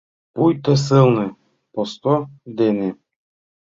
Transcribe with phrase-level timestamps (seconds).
[0.33, 1.27] Пуйто сылне
[1.73, 2.13] посто
[2.57, 2.89] дене